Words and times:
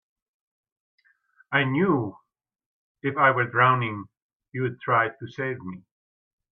I 1.51 1.63
knew 1.63 2.17
if 3.03 3.17
I 3.17 3.29
were 3.29 3.45
drowning 3.45 4.05
you'd 4.51 4.81
try 4.81 5.09
to 5.09 5.27
save 5.27 5.59
me. 5.59 5.83